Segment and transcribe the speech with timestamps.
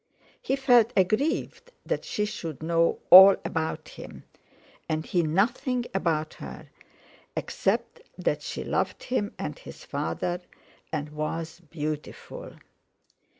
[0.41, 4.23] He felt aggrieved that she should know all about him
[4.89, 6.71] and he nothing about her
[7.37, 10.41] except that she loved him and his father,
[10.91, 12.53] and was beautiful.